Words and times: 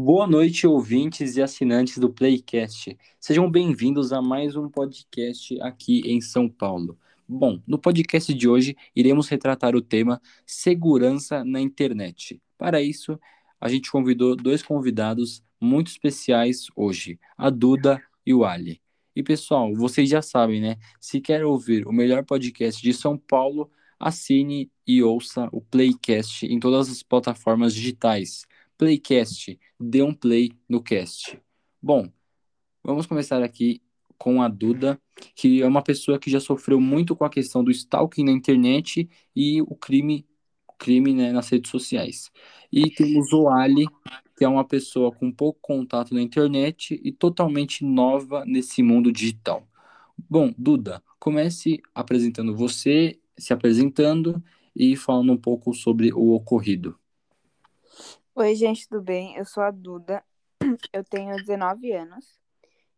Boa 0.00 0.28
noite, 0.28 0.64
ouvintes 0.64 1.36
e 1.36 1.42
assinantes 1.42 1.98
do 1.98 2.08
Playcast. 2.08 2.96
Sejam 3.18 3.50
bem-vindos 3.50 4.12
a 4.12 4.22
mais 4.22 4.54
um 4.54 4.68
podcast 4.68 5.60
aqui 5.60 6.02
em 6.06 6.20
São 6.20 6.48
Paulo. 6.48 6.96
Bom, 7.28 7.60
no 7.66 7.80
podcast 7.80 8.32
de 8.32 8.48
hoje 8.48 8.76
iremos 8.94 9.28
retratar 9.28 9.74
o 9.74 9.82
tema 9.82 10.22
segurança 10.46 11.44
na 11.44 11.60
internet. 11.60 12.40
Para 12.56 12.80
isso, 12.80 13.18
a 13.60 13.68
gente 13.68 13.90
convidou 13.90 14.36
dois 14.36 14.62
convidados 14.62 15.42
muito 15.60 15.88
especiais 15.88 16.68
hoje, 16.76 17.18
a 17.36 17.50
Duda 17.50 18.00
e 18.24 18.32
o 18.32 18.44
Ali. 18.44 18.80
E 19.16 19.22
pessoal, 19.24 19.74
vocês 19.74 20.08
já 20.08 20.22
sabem, 20.22 20.60
né? 20.60 20.76
Se 21.00 21.20
quer 21.20 21.44
ouvir 21.44 21.88
o 21.88 21.92
melhor 21.92 22.24
podcast 22.24 22.80
de 22.80 22.94
São 22.94 23.18
Paulo, 23.18 23.68
assine 23.98 24.70
e 24.86 25.02
ouça 25.02 25.48
o 25.50 25.60
Playcast 25.60 26.46
em 26.46 26.60
todas 26.60 26.88
as 26.88 27.02
plataformas 27.02 27.74
digitais. 27.74 28.46
Playcast, 28.78 29.58
dê 29.78 30.02
um 30.02 30.14
play 30.14 30.52
no 30.68 30.80
cast. 30.80 31.36
Bom, 31.82 32.08
vamos 32.82 33.06
começar 33.06 33.42
aqui 33.42 33.82
com 34.16 34.40
a 34.40 34.48
Duda, 34.48 35.00
que 35.34 35.60
é 35.60 35.66
uma 35.66 35.82
pessoa 35.82 36.18
que 36.18 36.30
já 36.30 36.38
sofreu 36.38 36.80
muito 36.80 37.16
com 37.16 37.24
a 37.24 37.30
questão 37.30 37.62
do 37.64 37.72
stalking 37.72 38.24
na 38.24 38.30
internet 38.30 39.08
e 39.34 39.60
o 39.62 39.74
crime, 39.74 40.24
crime 40.78 41.12
né, 41.12 41.32
nas 41.32 41.48
redes 41.48 41.70
sociais. 41.72 42.30
E 42.72 42.88
temos 42.90 43.32
o 43.32 43.48
Ali, 43.48 43.84
que 44.36 44.44
é 44.44 44.48
uma 44.48 44.64
pessoa 44.64 45.10
com 45.10 45.32
pouco 45.32 45.58
contato 45.60 46.14
na 46.14 46.22
internet 46.22 47.00
e 47.02 47.10
totalmente 47.10 47.84
nova 47.84 48.44
nesse 48.46 48.80
mundo 48.82 49.10
digital. 49.10 49.66
Bom, 50.30 50.54
Duda, 50.56 51.02
comece 51.18 51.80
apresentando 51.92 52.54
você, 52.54 53.18
se 53.36 53.52
apresentando 53.52 54.42
e 54.74 54.96
falando 54.96 55.32
um 55.32 55.36
pouco 55.36 55.74
sobre 55.74 56.12
o 56.12 56.32
ocorrido. 56.32 56.96
Oi, 58.40 58.54
gente, 58.54 58.88
tudo 58.88 59.02
bem? 59.02 59.34
Eu 59.34 59.44
sou 59.44 59.64
a 59.64 59.70
Duda, 59.72 60.24
eu 60.92 61.02
tenho 61.02 61.34
19 61.38 61.90
anos 61.90 62.38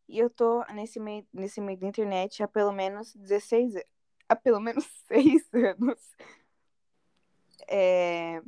e 0.07 0.19
eu 0.19 0.29
tô 0.29 0.63
nesse 0.67 1.01
meio, 1.01 1.27
nesse 1.33 1.63
meio 1.63 1.79
da 1.79 1.87
internet 1.87 2.43
há 2.43 2.47
pelo 2.47 2.71
menos 2.73 3.15
16 3.15 3.73
há 4.29 4.37
pelo 4.37 4.61
menos 4.61 4.85
6 5.09 5.49
anos. 5.55 5.99
É, 7.67 8.43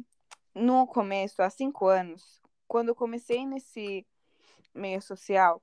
no 0.55 0.87
começo, 0.87 1.41
há 1.41 1.49
5 1.49 1.87
anos, 1.87 2.43
quando 2.69 2.91
eu 2.91 2.95
comecei 2.95 3.47
nesse 3.47 4.07
meio 4.75 5.01
social, 5.01 5.63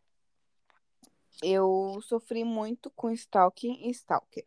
eu 1.44 2.00
sofri 2.02 2.44
muito 2.44 2.90
com 2.96 3.12
stalking 3.12 3.88
e 3.88 3.92
stalker. 3.92 4.46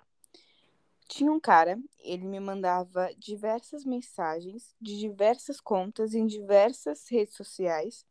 Tinha 1.12 1.30
um 1.30 1.38
cara, 1.38 1.78
ele 1.98 2.24
me 2.24 2.40
mandava 2.40 3.10
diversas 3.18 3.84
mensagens 3.84 4.74
de 4.80 4.98
diversas 4.98 5.60
contas 5.60 6.14
em 6.14 6.26
diversas 6.26 7.06
redes 7.06 7.34
sociais, 7.34 8.06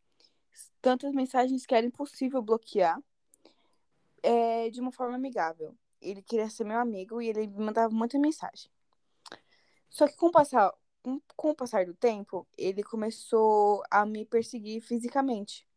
tantas 0.80 1.12
mensagens 1.12 1.66
que 1.66 1.74
era 1.74 1.84
impossível 1.84 2.44
bloquear 2.44 3.02
é, 4.22 4.70
de 4.70 4.80
uma 4.80 4.92
forma 4.92 5.16
amigável. 5.16 5.76
Ele 6.00 6.22
queria 6.22 6.48
ser 6.48 6.64
meu 6.64 6.78
amigo 6.78 7.20
e 7.20 7.28
ele 7.28 7.48
me 7.48 7.66
mandava 7.66 7.92
muita 7.92 8.20
mensagem. 8.20 8.70
Só 9.90 10.08
que 10.08 10.16
com 10.16 10.28
o 10.28 10.32
passar, 10.32 10.72
com 11.36 11.50
o 11.50 11.56
passar 11.56 11.88
do 11.88 11.96
tempo, 11.96 12.48
ele 12.56 12.84
começou 12.84 13.82
a 13.90 14.06
me 14.06 14.28
perseguir 14.28 14.80
fisicamente. 14.80 15.68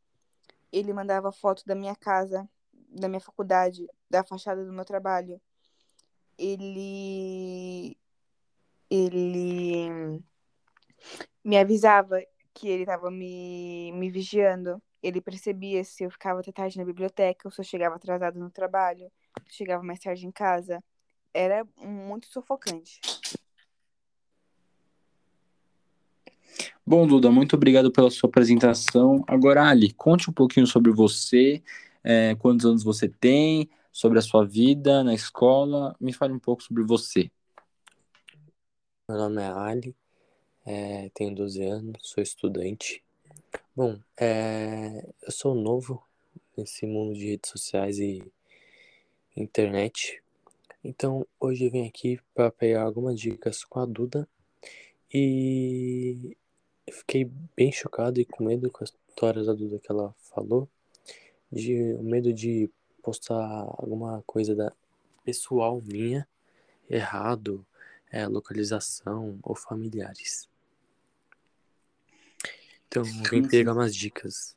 Ele 0.71 0.93
mandava 0.93 1.33
foto 1.33 1.65
da 1.65 1.75
minha 1.75 1.97
casa, 1.97 2.47
da 2.71 3.09
minha 3.09 3.21
faculdade, 3.21 3.89
da 4.11 4.23
fachada 4.23 4.63
do 4.63 4.75
meu 4.75 4.85
trabalho. 4.85 5.41
Ele 6.39 7.97
ele 8.91 10.23
me 11.45 11.59
avisava 11.59 12.21
que 12.53 12.69
ele 12.69 12.83
estava 12.83 13.11
me, 13.11 13.93
me 13.93 14.11
vigiando 14.11 14.81
ele 15.05 15.21
percebia 15.21 15.85
se 15.85 16.03
eu 16.05 16.11
ficava 16.11 16.41
até 16.41 16.51
tarde 16.51 16.79
na 16.79 16.85
biblioteca, 16.85 17.47
ou 17.47 17.53
se 17.53 17.61
eu 17.61 17.65
chegava 17.65 17.97
atrasado 17.97 18.39
no 18.39 18.51
trabalho, 18.51 19.13
chegava 19.51 19.83
mais 19.83 20.01
tarde 20.01 20.27
em 20.27 20.31
casa. 20.31 20.83
Era 21.35 21.67
muito 21.79 22.27
sufocante. 22.27 23.01
Bom, 26.87 27.07
Duda, 27.07 27.31
muito 27.31 27.55
obrigado 27.55 27.91
pela 27.91 28.11
sua 28.11 28.29
apresentação. 28.29 29.23
Agora, 29.27 29.69
Ali, 29.69 29.93
conte 29.93 30.31
um 30.31 30.33
pouquinho 30.33 30.67
sobre 30.67 30.91
você, 30.91 31.63
é, 32.03 32.35
quantos 32.37 32.65
anos 32.65 32.83
você 32.83 33.07
tem, 33.07 33.69
sobre 33.95 34.19
a 34.19 34.23
sua 34.23 34.45
vida 34.45 35.03
na 35.03 35.15
escola. 35.15 35.95
Me 36.01 36.13
fale 36.13 36.35
um 36.35 36.41
pouco 36.41 36.63
sobre 36.63 36.83
você. 36.83 37.31
Meu 39.09 39.17
nome 39.17 39.41
é 39.41 39.47
Ali, 39.47 39.97
é, 40.67 41.09
tenho 41.15 41.35
12 41.35 41.63
anos, 41.63 41.99
sou 42.03 42.23
estudante 42.23 43.05
Bom, 43.77 43.99
é, 44.17 45.05
eu 45.23 45.33
sou 45.33 45.53
novo 45.53 46.01
nesse 46.57 46.87
mundo 46.87 47.15
de 47.15 47.31
redes 47.31 47.51
sociais 47.51 47.99
e 47.99 48.23
internet, 49.37 50.23
então 50.83 51.27
hoje 51.41 51.65
eu 51.65 51.73
vim 51.73 51.85
aqui 51.85 52.21
para 52.33 52.53
pegar 52.53 52.83
algumas 52.83 53.19
dicas 53.19 53.65
com 53.65 53.81
a 53.81 53.85
Duda 53.85 54.29
e 55.13 56.37
fiquei 56.89 57.29
bem 57.57 57.73
chocado 57.73 58.21
e 58.21 58.25
com 58.25 58.45
medo 58.45 58.71
com 58.71 58.85
a 58.85 58.87
história 58.87 59.43
da 59.43 59.53
Duda 59.53 59.81
que 59.81 59.91
ela 59.91 60.15
falou, 60.19 60.69
de 61.51 61.95
o 61.95 62.03
medo 62.05 62.33
de 62.33 62.71
postar 63.05 63.45
alguma 63.79 64.23
coisa 64.27 64.55
da 64.55 64.73
pessoal 65.25 65.81
minha 65.83 66.27
errado, 66.89 67.65
é, 68.11 68.27
localização 68.27 69.39
ou 69.43 69.55
familiares. 69.55 70.49
Então, 72.89 73.05
vem 73.29 73.47
pegar 73.47 73.73
umas 73.73 73.95
dicas. 73.95 74.57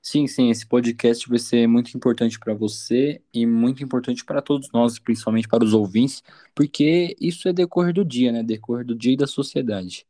Sim, 0.00 0.26
sim, 0.26 0.50
esse 0.50 0.66
podcast 0.66 1.28
vai 1.28 1.38
ser 1.38 1.66
muito 1.66 1.96
importante 1.96 2.38
para 2.38 2.52
você 2.52 3.22
e 3.32 3.46
muito 3.46 3.84
importante 3.84 4.24
para 4.24 4.42
todos 4.42 4.68
nós, 4.72 4.98
principalmente 4.98 5.48
para 5.48 5.64
os 5.64 5.72
ouvintes, 5.72 6.22
porque 6.54 7.16
isso 7.20 7.48
é 7.48 7.52
decorrer 7.52 7.94
do 7.94 8.04
dia, 8.04 8.32
né? 8.32 8.42
Decorrer 8.42 8.84
do 8.84 8.96
dia 8.96 9.12
e 9.12 9.16
da 9.16 9.28
sociedade. 9.28 10.04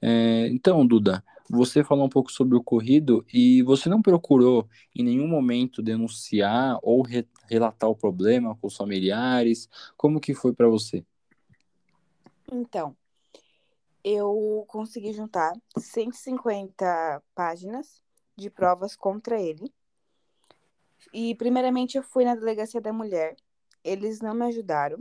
É, 0.00 0.48
então, 0.48 0.86
Duda, 0.86 1.22
você 1.48 1.84
falou 1.84 2.06
um 2.06 2.08
pouco 2.08 2.32
sobre 2.32 2.56
o 2.56 2.60
ocorrido 2.60 3.24
e 3.32 3.62
você 3.62 3.88
não 3.88 4.00
procurou 4.00 4.68
em 4.94 5.02
nenhum 5.02 5.28
momento 5.28 5.82
denunciar 5.82 6.78
ou 6.82 7.02
re 7.02 7.26
relatar 7.48 7.90
o 7.90 7.96
problema 7.96 8.56
com 8.56 8.66
os 8.66 8.76
familiares? 8.76 9.68
Como 9.96 10.20
que 10.20 10.34
foi 10.34 10.54
para 10.54 10.68
você? 10.68 11.04
Então, 12.50 12.96
eu 14.02 14.64
consegui 14.68 15.12
juntar 15.12 15.52
150 15.78 17.22
páginas 17.34 18.02
de 18.36 18.50
provas 18.50 18.96
contra 18.96 19.40
ele. 19.40 19.72
E, 21.12 21.34
primeiramente, 21.34 21.96
eu 21.96 22.02
fui 22.02 22.24
na 22.24 22.34
delegacia 22.34 22.80
da 22.80 22.92
mulher. 22.92 23.36
Eles 23.82 24.20
não 24.20 24.34
me 24.34 24.44
ajudaram. 24.46 25.00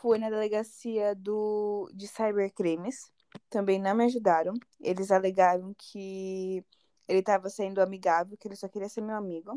Fui 0.00 0.18
na 0.18 0.30
delegacia 0.30 1.14
do, 1.14 1.90
de 1.94 2.08
cybercrimes. 2.08 3.12
Também 3.54 3.80
não 3.80 3.94
me 3.94 4.04
ajudaram. 4.06 4.52
Eles 4.80 5.12
alegaram 5.12 5.72
que 5.78 6.64
ele 7.06 7.20
estava 7.20 7.48
sendo 7.48 7.80
amigável, 7.80 8.36
que 8.36 8.48
ele 8.48 8.56
só 8.56 8.66
queria 8.68 8.88
ser 8.88 9.00
meu 9.00 9.14
amigo. 9.14 9.54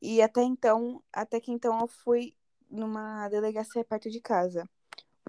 E 0.00 0.22
até 0.22 0.40
então, 0.44 1.02
até 1.12 1.40
que 1.40 1.50
então 1.50 1.80
eu 1.80 1.88
fui 1.88 2.32
numa 2.70 3.28
delegacia 3.28 3.84
perto 3.84 4.08
de 4.08 4.20
casa 4.20 4.64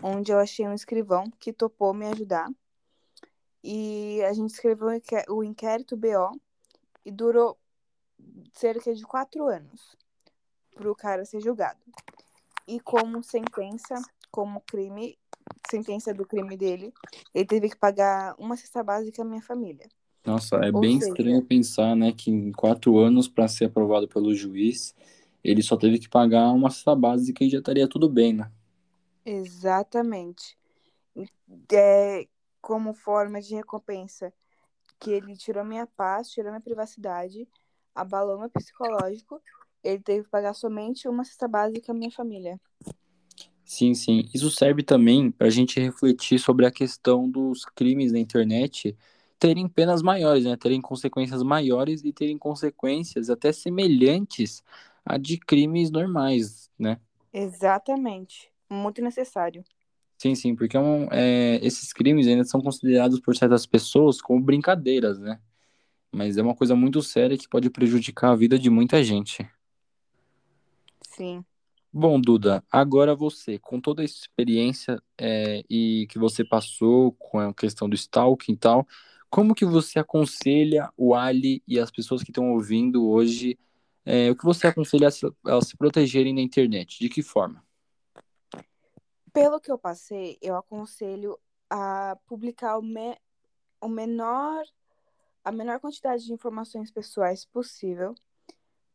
onde 0.04 0.32
eu 0.32 0.38
achei 0.38 0.68
um 0.68 0.74
escrivão 0.76 1.32
que 1.40 1.52
topou 1.52 1.96
me 1.96 2.06
ajudar. 2.06 2.48
E 3.64 4.22
a 4.22 4.34
gente 4.34 4.52
escreveu 4.52 4.90
o 5.30 5.44
inquérito 5.44 5.98
BO 5.98 6.40
e 7.04 7.12
durou 7.12 7.58
cerca 8.54 8.94
de 8.94 9.04
quatro 9.04 9.48
anos 9.48 9.98
para 10.76 10.92
o 10.92 10.96
cara 10.96 11.26
ser 11.26 11.42
julgado. 11.42 11.82
E 12.68 12.80
como 12.80 13.24
sentença, 13.24 13.96
como 14.30 14.62
crime, 14.62 15.18
sentença 15.70 16.14
do 16.14 16.26
crime 16.26 16.56
dele, 16.58 16.94
ele 17.34 17.46
teve 17.46 17.70
que 17.70 17.78
pagar 17.78 18.36
uma 18.38 18.56
cesta 18.56 18.84
básica 18.84 19.22
à 19.22 19.26
minha 19.26 19.42
família. 19.42 19.88
Nossa, 20.26 20.58
é 20.58 20.72
Ou 20.72 20.82
bem 20.82 21.00
seja... 21.00 21.12
estranho 21.12 21.42
pensar, 21.42 21.96
né, 21.96 22.12
que 22.12 22.30
em 22.30 22.52
quatro 22.52 22.98
anos 22.98 23.28
para 23.28 23.48
ser 23.48 23.66
aprovado 23.66 24.08
pelo 24.08 24.36
juiz, 24.36 24.94
ele 25.44 25.62
só 25.62 25.78
teve 25.78 26.00
que 26.00 26.10
pagar 26.10 26.52
uma 26.52 26.70
cesta 26.70 26.96
básica 26.96 27.44
e 27.44 27.50
já 27.50 27.60
estaria 27.60 27.88
tudo 27.88 28.10
bem, 28.10 28.34
né? 28.34 28.52
Exatamente. 29.26 30.58
É, 31.72 32.28
como 32.62 32.94
forma 32.94 33.42
de 33.42 33.56
recompensa, 33.56 34.34
que 35.00 35.12
ele 35.12 35.36
tirou 35.38 35.64
minha 35.64 35.88
paz, 35.88 36.30
tirou 36.30 36.52
minha 36.52 36.62
privacidade, 36.62 37.48
abalou 37.96 38.40
meu 38.40 38.50
psicológico, 38.50 39.42
ele 39.84 40.02
teve 40.02 40.26
que 40.26 40.30
pagar 40.30 40.54
somente 40.54 41.08
uma 41.08 41.24
cesta 41.24 41.48
básica 41.48 41.92
à 41.92 41.96
minha 41.96 42.12
família. 42.12 42.60
Sim, 43.68 43.94
sim. 43.94 44.30
Isso 44.34 44.50
serve 44.50 44.82
também 44.82 45.30
para 45.30 45.48
a 45.48 45.50
gente 45.50 45.78
refletir 45.80 46.40
sobre 46.40 46.66
a 46.66 46.72
questão 46.72 47.30
dos 47.30 47.66
crimes 47.66 48.14
na 48.14 48.20
internet 48.20 48.98
terem 49.38 49.68
penas 49.68 50.02
maiores, 50.02 50.46
né? 50.46 50.56
Terem 50.56 50.80
consequências 50.80 51.44
maiores 51.44 52.04
e 52.06 52.14
terem 52.14 52.38
consequências 52.38 53.30
até 53.30 53.52
semelhantes 53.52 54.64
a 55.06 55.18
de 55.18 55.38
crimes 55.38 55.92
normais, 55.92 56.72
né? 56.80 56.98
Exatamente 57.34 58.50
muito 58.70 59.02
necessário. 59.02 59.64
Sim, 60.18 60.34
sim, 60.34 60.56
porque 60.56 60.76
é 60.76 60.80
um, 60.80 61.08
é, 61.12 61.60
esses 61.62 61.92
crimes 61.92 62.26
ainda 62.26 62.44
são 62.46 62.62
considerados 62.62 63.20
por 63.20 63.36
certas 63.36 63.66
pessoas 63.66 64.22
como 64.22 64.42
brincadeiras, 64.42 65.20
né? 65.20 65.40
mas 66.12 66.38
é 66.38 66.42
uma 66.42 66.56
coisa 66.56 66.76
muito 66.76 67.02
séria 67.02 67.38
que 67.38 67.48
pode 67.48 67.70
prejudicar 67.70 68.32
a 68.32 68.36
vida 68.36 68.58
de 68.58 68.70
muita 68.70 69.04
gente. 69.04 69.48
Sim. 71.02 71.46
Bom, 72.00 72.22
Duda, 72.22 72.64
agora 72.72 73.16
você, 73.16 73.58
com 73.58 73.82
toda 73.82 74.04
a 74.04 74.06
experiência 74.06 75.02
é, 75.18 75.64
e 75.68 76.06
que 76.12 76.20
você 76.20 76.46
passou 76.46 77.12
com 77.14 77.40
a 77.40 77.52
questão 77.52 77.90
do 77.90 77.96
stalking 77.96 78.52
e 78.52 78.56
tal, 78.56 78.88
como 79.32 79.56
que 79.56 79.66
você 79.66 79.98
aconselha 79.98 80.94
o 80.96 81.16
Ali 81.16 81.64
e 81.68 81.80
as 81.80 81.90
pessoas 81.90 82.22
que 82.22 82.30
estão 82.30 82.52
ouvindo 82.52 83.10
hoje, 83.10 83.58
é, 84.06 84.30
o 84.30 84.36
que 84.36 84.46
você 84.46 84.68
aconselha 84.68 85.10
elas 85.44 85.68
se 85.68 85.76
protegerem 85.76 86.36
na 86.36 86.42
internet? 86.42 87.00
De 87.00 87.10
que 87.10 87.24
forma? 87.24 87.66
Pelo 89.34 89.60
que 89.60 89.72
eu 89.72 89.80
passei, 89.80 90.38
eu 90.40 90.56
aconselho 90.56 91.36
a 91.68 92.16
publicar 92.28 92.78
o, 92.78 92.82
me 92.84 93.18
o 93.82 93.88
menor, 93.88 94.64
a 95.44 95.52
menor 95.52 95.80
quantidade 95.80 96.24
de 96.26 96.32
informações 96.32 96.92
pessoais 96.92 97.44
possível, 97.44 98.14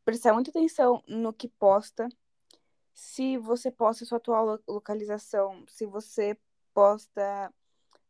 prestar 0.04 0.34
muita 0.34 0.50
atenção 0.50 1.02
no 1.08 1.32
que 1.32 1.49
posta, 1.49 2.08
se 2.94 3.37
você 3.39 3.71
posta 3.71 4.05
sua 4.05 4.19
atual 4.19 4.61
localização, 4.69 5.65
se 5.69 5.87
você 5.87 6.37
posta 6.75 7.53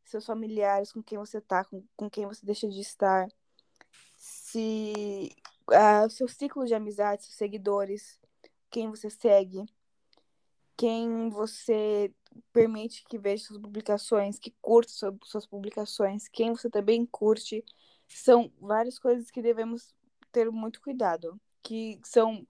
seus 0.04 0.26
familiares, 0.26 0.92
com 0.92 1.02
quem 1.02 1.18
você 1.18 1.40
tá, 1.40 1.64
com, 1.64 1.84
com 1.96 2.10
quem 2.10 2.26
você 2.26 2.44
deixa 2.44 2.68
de 2.68 2.80
estar, 2.80 3.28
se 4.16 5.32
uh, 5.70 6.08
seu 6.10 6.28
ciclo 6.28 6.66
de 6.66 6.74
amizade, 6.74 7.24
seus 7.24 7.36
seguidores, 7.36 8.20
quem 8.70 8.90
você 8.90 9.08
segue, 9.08 9.64
quem 10.76 11.28
você 11.30 12.12
permite 12.52 13.04
que 13.04 13.18
veja 13.18 13.44
suas 13.44 13.60
publicações, 13.60 14.38
que 14.38 14.54
curte 14.60 14.92
suas 15.24 15.46
publicações, 15.46 16.28
quem 16.28 16.50
você 16.50 16.68
também 16.68 17.06
curte, 17.06 17.64
são 18.08 18.52
várias 18.60 18.98
coisas 18.98 19.30
que 19.30 19.42
devemos 19.42 19.94
ter 20.30 20.50
muito 20.50 20.80
cuidado, 20.80 21.40
que 21.62 22.00
são 22.04 22.46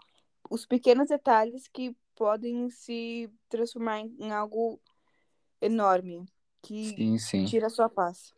os 0.48 0.66
pequenos 0.66 1.08
detalhes 1.08 1.68
que 1.68 1.96
podem 2.22 2.70
se 2.70 3.28
transformar 3.48 3.98
em, 3.98 4.30
algo 4.30 4.80
enorme, 5.60 6.24
que 6.62 6.94
sim, 6.94 7.18
sim. 7.18 7.44
tira 7.46 7.66
a 7.66 7.70
sua 7.70 7.88
paz. 7.88 8.32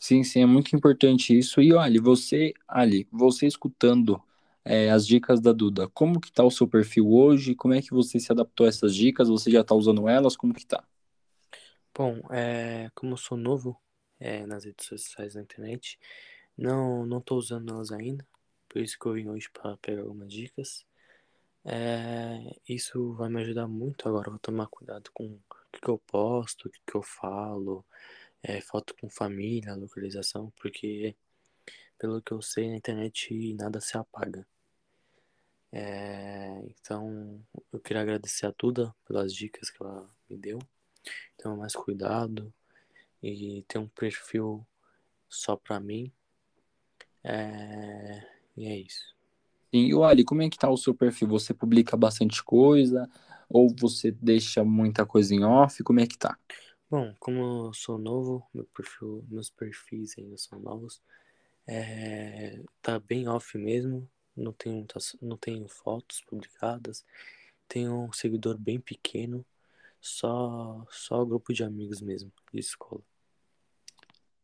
Sim, 0.00 0.24
sim, 0.24 0.42
é 0.42 0.46
muito 0.46 0.74
importante 0.74 1.38
isso. 1.38 1.62
E 1.62 1.72
olha, 1.72 2.02
você, 2.02 2.52
Ali, 2.66 3.06
você 3.12 3.46
escutando 3.46 4.20
é, 4.64 4.90
as 4.90 5.06
dicas 5.06 5.40
da 5.40 5.52
Duda, 5.52 5.88
como 5.90 6.20
que 6.20 6.32
tá 6.32 6.42
o 6.42 6.50
seu 6.50 6.66
perfil 6.66 7.12
hoje? 7.12 7.54
Como 7.54 7.72
é 7.72 7.80
que 7.80 7.92
você 7.92 8.18
se 8.18 8.32
adaptou 8.32 8.66
a 8.66 8.68
essas 8.68 8.92
dicas? 8.92 9.28
Você 9.28 9.52
já 9.52 9.62
tá 9.62 9.72
usando 9.72 10.08
elas? 10.08 10.36
Como 10.36 10.52
que 10.52 10.66
tá? 10.66 10.82
Bom, 11.94 12.20
é, 12.32 12.90
como 12.92 13.12
eu 13.12 13.16
sou 13.16 13.38
novo 13.38 13.80
é, 14.18 14.44
nas 14.46 14.64
redes 14.64 14.84
sociais 14.84 15.36
na 15.36 15.42
internet, 15.42 15.96
não, 16.58 17.06
não 17.06 17.20
tô 17.20 17.36
usando 17.36 17.72
elas 17.72 17.92
ainda, 17.92 18.26
por 18.68 18.82
isso 18.82 18.98
que 18.98 19.06
eu 19.06 19.12
vim 19.12 19.28
hoje 19.28 19.48
para 19.52 19.76
pegar 19.76 20.02
algumas 20.02 20.32
dicas. 20.32 20.84
É, 21.64 22.56
isso 22.68 23.14
vai 23.14 23.28
me 23.28 23.40
ajudar 23.42 23.68
muito 23.68 24.08
agora. 24.08 24.30
Vou 24.30 24.38
tomar 24.38 24.66
cuidado 24.68 25.10
com 25.12 25.24
o 25.26 25.40
que, 25.72 25.88
eu 25.88 25.98
posto, 25.98 26.68
o 26.68 26.70
que, 26.70 26.80
eu 26.94 27.02
falo, 27.02 27.84
é, 28.42 28.60
foto 28.60 28.94
com 29.00 29.08
família, 29.10 29.74
localização, 29.74 30.52
porque 30.60 31.16
pelo 31.98 32.22
que 32.22 32.32
eu 32.32 32.42
sei 32.42 32.70
na 32.70 32.76
internet 32.76 33.54
nada 33.54 33.80
se 33.80 33.96
apaga. 33.96 34.46
É, 35.72 36.60
então 36.66 37.42
eu 37.72 37.80
queria 37.80 38.02
agradecer 38.02 38.46
a 38.46 38.54
Duda 38.58 38.94
pelas 39.06 39.32
dicas 39.34 39.70
que 39.70 39.82
ela 39.82 40.08
me 40.28 40.36
deu. 40.36 40.58
Então 41.36 41.56
mais 41.56 41.74
cuidado 41.74 42.52
e 43.22 43.62
ter 43.68 43.78
um 43.78 43.88
perfil 43.88 44.66
só 45.28 45.56
pra 45.56 45.80
mim. 45.80 46.12
É, 47.24 48.26
e 48.56 48.66
é 48.66 48.76
isso. 48.76 49.14
Sim, 49.74 49.86
e 49.86 49.94
olha, 49.94 50.24
como 50.24 50.42
é 50.42 50.50
que 50.50 50.58
tá 50.58 50.70
o 50.70 50.76
seu 50.76 50.94
perfil? 50.94 51.28
Você 51.28 51.54
publica 51.54 51.96
bastante 51.96 52.42
coisa 52.44 53.08
ou 53.48 53.74
você 53.78 54.10
deixa 54.12 54.64
muita 54.64 55.06
coisa 55.06 55.34
em 55.34 55.44
off? 55.44 55.82
Como 55.82 56.00
é 56.00 56.06
que 56.06 56.18
tá? 56.18 56.38
Bom, 56.90 57.14
como 57.18 57.68
eu 57.68 57.74
sou 57.74 57.98
novo, 57.98 58.46
meu 58.54 58.64
perfil, 58.66 59.24
meus 59.28 59.50
perfis 59.50 60.14
ainda 60.18 60.36
são 60.38 60.58
novos. 60.60 61.00
É, 61.66 62.60
tá 62.82 62.98
bem 63.00 63.28
off 63.28 63.58
mesmo, 63.58 64.08
não 64.36 64.52
tenho, 64.52 64.86
não 65.22 65.36
tenho 65.38 65.68
fotos 65.68 66.22
publicadas, 66.22 67.04
tenho 67.68 67.94
um 68.08 68.12
seguidor 68.12 68.58
bem 68.58 68.80
pequeno, 68.80 69.46
só 70.00 70.86
só 70.90 71.24
grupo 71.24 71.54
de 71.54 71.64
amigos 71.64 72.00
mesmo, 72.02 72.32
de 72.52 72.60
escola. 72.60 73.02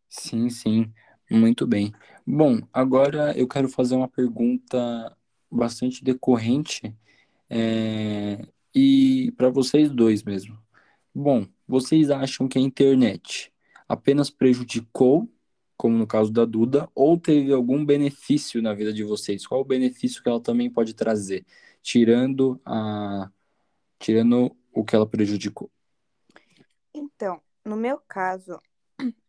Sim, 0.08 0.48
sim, 0.50 0.92
muito 1.30 1.66
bem. 1.66 1.92
Bom, 2.26 2.58
agora 2.72 3.36
eu 3.38 3.46
quero 3.46 3.68
fazer 3.68 3.94
uma 3.96 4.08
pergunta 4.08 5.16
bastante 5.50 6.04
decorrente 6.04 6.94
é, 7.48 8.46
e 8.74 9.32
para 9.36 9.48
vocês 9.48 9.90
dois 9.90 10.22
mesmo. 10.22 10.58
Bom, 11.14 11.46
vocês 11.66 12.10
acham 12.10 12.48
que 12.48 12.58
a 12.58 12.62
internet 12.62 13.52
apenas 13.88 14.30
prejudicou, 14.30 15.28
como 15.76 15.96
no 15.96 16.06
caso 16.06 16.30
da 16.30 16.44
Duda, 16.44 16.88
ou 16.94 17.18
teve 17.18 17.52
algum 17.52 17.84
benefício 17.84 18.60
na 18.60 18.74
vida 18.74 18.92
de 18.92 19.02
vocês? 19.02 19.46
Qual 19.46 19.60
o 19.60 19.64
benefício 19.64 20.22
que 20.22 20.28
ela 20.28 20.40
também 20.40 20.70
pode 20.70 20.94
trazer, 20.94 21.44
tirando 21.82 22.60
a 22.64 23.30
tirando 23.98 24.56
o 24.72 24.84
que 24.84 24.94
ela 24.94 25.06
prejudicou? 25.06 25.70
Então, 26.94 27.40
no 27.64 27.76
meu 27.76 27.98
caso, 28.06 28.60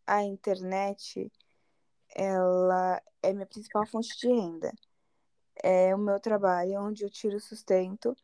a 0.06 0.22
internet 0.22 1.30
ela 2.14 3.02
é 3.22 3.32
minha 3.32 3.46
principal 3.46 3.86
fonte 3.86 4.16
de 4.18 4.28
renda 4.28 4.72
é 5.62 5.94
o 5.94 5.98
meu 5.98 6.20
trabalho, 6.20 6.80
onde 6.80 7.04
eu 7.04 7.10
tiro 7.10 7.40
sustento 7.40 8.16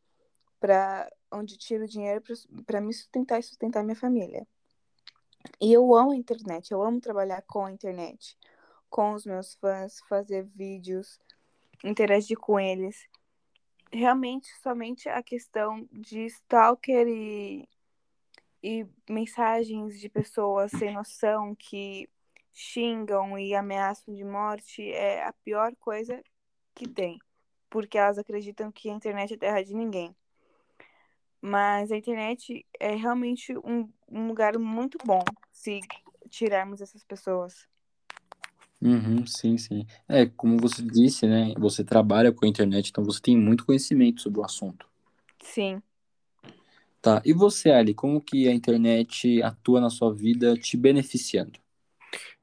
para 0.61 1.11
onde 1.31 1.56
tiro 1.56 1.87
dinheiro 1.87 2.23
para 2.67 2.81
me 2.81 2.93
sustentar 2.93 3.38
e 3.38 3.43
sustentar 3.43 3.83
minha 3.85 3.97
família. 3.97 4.47
E 5.61 5.73
eu 5.73 5.94
amo 5.94 6.12
a 6.12 6.17
internet, 6.17 6.73
eu 6.73 6.83
amo 6.83 7.00
trabalhar 7.00 7.43
com 7.43 7.67
a 7.67 7.73
internet, 7.73 8.37
com 8.91 9.12
os 9.12 9.25
meus 9.25 9.55
fãs, 9.55 10.00
fazer 10.09 10.44
vídeos, 10.55 11.21
interagir 11.85 12.38
com 12.38 12.59
eles. 12.59 13.09
Realmente, 13.93 14.49
somente 14.62 15.09
a 15.09 15.23
questão 15.23 15.89
de 15.93 16.27
stalker 16.27 17.06
e, 17.06 17.69
e 18.62 18.87
mensagens 19.09 20.00
de 20.00 20.09
pessoas 20.09 20.73
sem 20.73 20.93
noção 20.93 21.55
que 21.55 22.09
xingam 22.53 23.39
e 23.39 23.55
ameaçam 23.55 24.15
de 24.15 24.25
morte 24.25 24.91
é 24.91 25.23
a 25.25 25.32
pior 25.32 25.75
coisa 25.77 26.23
que 26.75 26.89
tem 26.89 27.20
porque 27.77 27.99
elas 27.99 28.17
acreditam 28.17 28.73
que 28.73 28.89
a 28.89 28.95
internet 28.95 29.35
é 29.35 29.37
terra 29.37 29.63
de 29.63 29.75
ninguém. 29.75 30.17
Mas 31.43 31.93
a 31.93 31.97
internet 31.99 32.65
é 32.81 32.95
realmente 32.95 33.55
um, 33.59 33.87
um 34.11 34.29
lugar 34.29 34.59
muito 34.59 34.97
bom 35.05 35.23
se 35.53 35.81
tirarmos 36.31 36.81
essas 36.81 37.05
pessoas. 37.05 37.69
Uhum, 38.81 39.27
sim, 39.27 39.59
sim. 39.59 39.87
É, 40.09 40.25
como 40.25 40.56
você 40.56 40.81
disse, 40.81 41.27
né? 41.27 41.53
Você 41.59 41.85
trabalha 41.85 42.33
com 42.33 42.47
a 42.47 42.49
internet, 42.49 42.89
então 42.89 43.05
você 43.05 43.21
tem 43.21 43.37
muito 43.37 43.67
conhecimento 43.67 44.23
sobre 44.23 44.41
o 44.41 44.45
assunto. 44.45 44.89
Sim. 45.43 45.83
Tá. 47.03 47.21
E 47.27 47.35
você, 47.35 47.73
Ali, 47.73 47.93
como 47.93 48.23
que 48.23 48.49
a 48.49 48.55
internet 48.55 49.43
atua 49.43 49.83
na 49.83 49.91
sua 49.91 50.15
vida 50.15 50.56
te 50.56 50.79
beneficiando? 50.79 51.61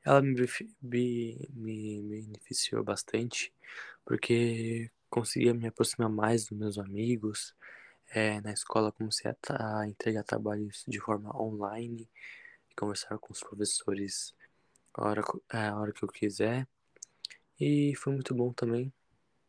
Ela 0.05 0.21
me, 0.21 0.35
me, 0.79 1.49
me 1.49 2.01
beneficiou 2.03 2.83
bastante, 2.83 3.51
porque 4.05 4.91
conseguia 5.13 5.53
me 5.53 5.67
aproximar 5.67 6.09
mais 6.09 6.47
dos 6.47 6.57
meus 6.57 6.79
amigos. 6.79 7.53
É, 8.09 8.41
na 8.41 8.51
escola 8.51 8.91
comecei 8.91 9.29
a, 9.29 9.79
a 9.81 9.87
entregar 9.87 10.23
trabalhos 10.23 10.83
de 10.87 10.99
forma 10.99 11.39
online, 11.39 12.09
conversar 12.75 13.19
com 13.19 13.31
os 13.31 13.39
professores 13.39 14.33
a 14.91 15.07
hora, 15.07 15.21
a 15.51 15.79
hora 15.79 15.93
que 15.93 16.03
eu 16.03 16.09
quiser. 16.09 16.67
E 17.59 17.93
foi 17.95 18.13
muito 18.13 18.33
bom 18.33 18.51
também 18.51 18.91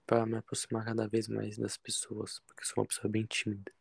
para 0.07 0.27
me 0.27 0.37
aproximar 0.37 0.85
cada 0.85 1.09
vez 1.09 1.29
mais 1.29 1.57
das 1.57 1.79
pessoas, 1.79 2.43
porque 2.47 2.67
sou 2.67 2.83
uma 2.83 2.87
pessoa 2.87 3.11
bem 3.11 3.25
tímida. 3.25 3.73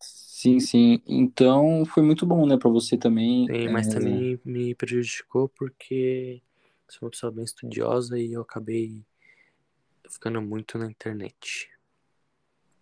Sim, 0.00 0.58
sim. 0.60 1.02
Então 1.06 1.84
foi 1.84 2.02
muito 2.02 2.24
bom, 2.24 2.46
né, 2.46 2.56
para 2.56 2.70
você 2.70 2.96
também. 2.96 3.46
Sim, 3.46 3.68
mas 3.68 3.86
é... 3.88 3.92
também 3.92 4.40
me 4.46 4.74
prejudicou 4.74 5.46
porque 5.50 6.42
sou 6.88 7.06
uma 7.06 7.10
pessoa 7.10 7.30
bem 7.30 7.44
estudiosa 7.44 8.18
e 8.18 8.32
eu 8.32 8.40
acabei 8.40 9.04
ficando 10.10 10.42
muito 10.42 10.76
na 10.78 10.86
internet. 10.86 11.70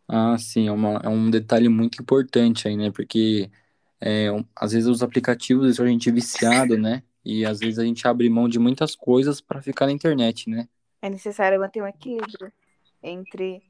Ah, 0.09 0.39
sim, 0.39 0.69
é, 0.69 0.73
uma, 0.73 1.01
é 1.05 1.09
um 1.09 1.31
detalhe 1.31 1.69
muito 1.69 2.01
importante 2.01 2.67
aí, 2.67 2.77
né? 2.77 2.91
Porque 2.91 3.51
é, 4.01 4.33
um, 4.33 4.45
às 4.57 4.73
vezes 4.73 4.89
os 4.89 5.03
aplicativos 5.03 5.67
deixam 5.67 5.85
a 5.85 5.89
gente 5.89 6.11
viciado, 6.11 6.79
né? 6.79 7.03
E 7.25 7.45
às 7.45 7.61
vezes 7.61 7.79
a 7.79 7.85
gente 7.85 8.09
abre 8.09 8.31
mão 8.31 8.49
de 8.49 8.59
muitas 8.59 8.97
coisas 8.97 9.41
para 9.41 9.61
ficar 9.61 9.87
na 9.87 9.93
internet, 9.93 10.49
né? 10.49 10.69
É 11.03 11.11
necessário 11.11 11.61
manter 11.61 11.83
um 11.83 11.87
equilíbrio 11.87 12.51
entre 13.03 13.63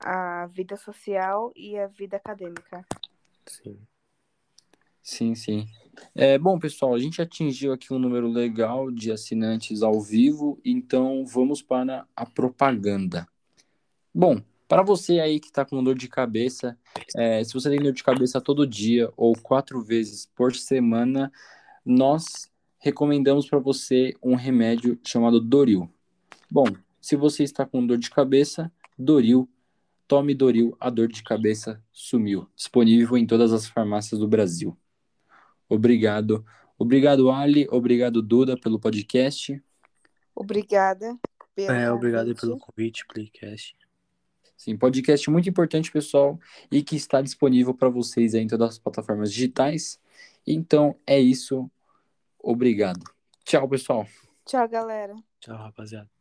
a 0.00 0.46
vida 0.46 0.76
social 0.76 1.52
e 1.54 1.78
a 1.78 1.86
vida 1.86 2.16
acadêmica. 2.16 2.84
Sim. 3.46 3.78
Sim, 5.02 5.34
sim. 5.34 5.66
É, 6.14 6.38
bom, 6.38 6.58
pessoal, 6.58 6.94
a 6.94 6.98
gente 6.98 7.20
atingiu 7.20 7.72
aqui 7.72 7.92
um 7.92 7.98
número 7.98 8.28
legal 8.28 8.90
de 8.90 9.12
assinantes 9.12 9.82
ao 9.82 10.00
vivo, 10.00 10.58
então 10.64 11.24
vamos 11.26 11.62
para 11.62 12.06
a 12.14 12.24
propaganda. 12.24 13.26
Bom, 14.14 14.40
para 14.68 14.82
você 14.82 15.20
aí 15.20 15.40
que 15.40 15.48
está 15.48 15.64
com 15.64 15.82
dor 15.82 15.96
de 15.96 16.08
cabeça, 16.08 16.78
é, 17.16 17.42
se 17.42 17.52
você 17.52 17.68
tem 17.70 17.80
dor 17.80 17.92
de 17.92 18.04
cabeça 18.04 18.40
todo 18.40 18.66
dia 18.66 19.12
ou 19.16 19.36
quatro 19.36 19.82
vezes 19.82 20.30
por 20.34 20.54
semana, 20.54 21.32
nós 21.84 22.50
recomendamos 22.78 23.48
para 23.48 23.58
você 23.58 24.14
um 24.22 24.34
remédio 24.34 24.98
chamado 25.04 25.40
Doril. 25.40 25.88
Bom, 26.50 26.66
se 27.00 27.16
você 27.16 27.44
está 27.44 27.66
com 27.66 27.84
dor 27.84 27.98
de 27.98 28.10
cabeça, 28.10 28.70
Doril, 28.98 29.48
tome 30.06 30.34
Doril, 30.34 30.76
a 30.80 30.90
dor 30.90 31.08
de 31.08 31.22
cabeça 31.22 31.82
sumiu. 31.92 32.48
Disponível 32.56 33.16
em 33.16 33.26
todas 33.26 33.52
as 33.52 33.66
farmácias 33.66 34.20
do 34.20 34.28
Brasil. 34.28 34.76
Obrigado. 35.70 36.44
Obrigado, 36.76 37.30
Ali. 37.30 37.66
Obrigado, 37.70 38.20
Duda, 38.20 38.56
pelo 38.58 38.78
podcast. 38.78 39.62
Obrigada 40.34 41.18
pelo 41.54 41.70
É, 41.70 41.90
obrigado 41.92 42.24
convite. 42.26 42.40
pelo 42.40 42.58
convite, 42.58 43.06
Playcast. 43.06 43.76
Sim, 44.56 44.76
podcast 44.76 45.30
muito 45.30 45.48
importante, 45.48 45.90
pessoal, 45.90 46.38
e 46.70 46.82
que 46.82 46.96
está 46.96 47.22
disponível 47.22 47.72
para 47.72 47.88
vocês 47.88 48.34
aí 48.34 48.42
em 48.42 48.46
todas 48.46 48.70
as 48.70 48.78
plataformas 48.78 49.32
digitais. 49.32 49.98
Então, 50.46 50.96
é 51.06 51.18
isso. 51.18 51.70
Obrigado. 52.38 53.02
Tchau, 53.44 53.68
pessoal. 53.68 54.06
Tchau, 54.44 54.68
galera. 54.68 55.14
Tchau, 55.40 55.56
rapaziada. 55.56 56.19